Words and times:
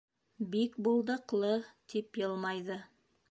Бик 0.55 0.77
булдыҡлы,— 0.87 1.51
тип 1.93 2.21
йылмайҙы. 2.25 2.79